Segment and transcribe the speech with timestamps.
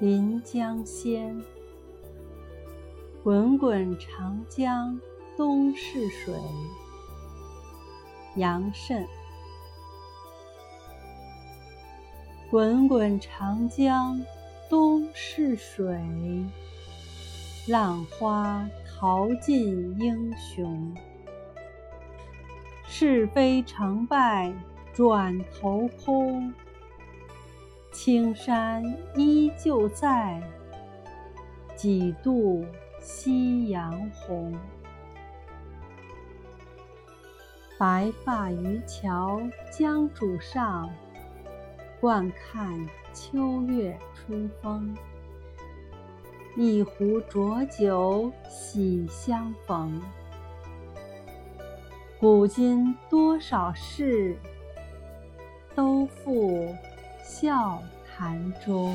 [0.00, 1.36] 临江仙》
[3.22, 4.98] 滚滚长江
[5.36, 6.34] 东逝水，
[8.36, 9.06] 杨慎。
[12.50, 14.18] 滚滚长江
[14.70, 15.94] 东逝水，
[17.68, 20.94] 浪花淘尽英雄。
[22.88, 24.50] 是非成败
[24.94, 26.50] 转头空。
[28.02, 28.82] 青山
[29.14, 30.42] 依旧在，
[31.76, 32.64] 几度
[32.98, 34.54] 夕阳红。
[37.78, 39.38] 白发渔樵
[39.70, 40.88] 江渚上，
[42.00, 44.96] 惯看秋月春风。
[46.56, 50.00] 一壶浊酒喜相逢。
[52.18, 54.38] 古今多少事，
[55.74, 56.74] 都付
[57.22, 57.82] 笑
[58.20, 58.94] 盘中。